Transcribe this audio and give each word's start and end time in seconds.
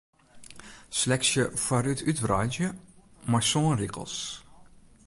Seleksje 0.97 1.43
foarút 1.65 1.99
útwreidzje 2.09 2.69
mei 3.29 3.43
sân 3.49 3.67
rigels. 3.79 4.17